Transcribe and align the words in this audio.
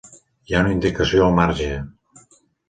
Hi 0.51 0.55
ha 0.55 0.61
una 0.63 0.71
indicació 0.75 1.27
al 1.27 1.35
marge. 1.41 1.69